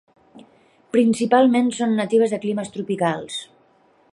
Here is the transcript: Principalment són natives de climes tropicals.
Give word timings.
Principalment 0.95 1.69
són 1.81 1.93
natives 1.99 2.33
de 2.37 2.41
climes 2.47 2.73
tropicals. 2.79 3.37